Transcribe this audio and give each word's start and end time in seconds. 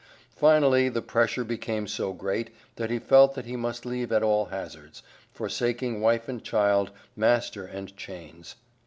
Finally 0.35 0.89
the 0.89 0.99
pressure 1.03 1.43
became 1.43 1.85
so 1.85 2.11
great 2.11 2.49
that 2.75 2.89
he 2.89 2.97
felt 2.97 3.35
that 3.35 3.45
he 3.45 3.55
must 3.55 3.85
leave 3.85 4.11
at 4.11 4.23
all 4.23 4.45
hazards, 4.45 5.03
forsaking 5.31 6.01
wife 6.01 6.27
and 6.27 6.43
child, 6.43 6.89
master 7.15 7.65
and 7.65 7.95
chains. 7.95 8.55